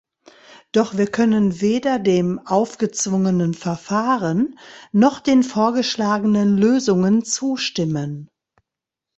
Doch 0.71 0.97
wir 0.97 1.05
können 1.05 1.61
weder 1.61 1.99
dem 1.99 2.39
aufgezwungenen 2.47 3.53
Verfahren 3.53 4.57
noch 4.91 5.19
den 5.19 5.43
vorgeschlagenen 5.43 6.57
Lösungen 6.57 7.23
zustimmen. 7.23 8.27